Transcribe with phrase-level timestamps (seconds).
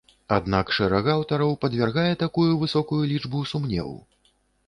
[0.35, 3.95] Аднак шэраг аўтараў падвяргае такую высокую лічбу сумневу.